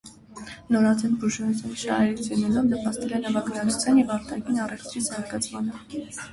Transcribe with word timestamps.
Նորածին 0.75 1.11
բուրժուազիայի 1.23 1.77
շահերից 1.83 2.31
ելնելով՝ 2.33 2.67
նպաստել 2.71 3.15
է 3.19 3.21
նավագնացության 3.27 4.03
և 4.03 4.13
արտաքին 4.19 4.61
առևտրի 4.67 5.07
զարգացմանը։ 5.13 5.83